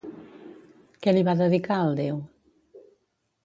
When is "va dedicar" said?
1.29-1.79